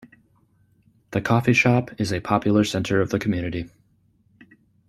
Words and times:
The 1.11 1.21
Coffee 1.21 1.53
Shop 1.53 1.91
is 2.01 2.11
a 2.11 2.19
popular 2.21 2.63
centre 2.63 3.01
of 3.01 3.11
the 3.11 3.19
community. 3.19 3.69